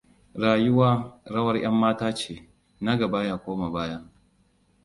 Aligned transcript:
Rayuwa 0.41 0.89
rawar 1.33 1.55
'yan 1.61 1.75
mata 1.81 2.07
ce 2.19 2.33
na 2.83 2.97
gaba 2.99 3.23
ya 3.27 3.35
koma 3.43 3.67
baya. 3.75 3.99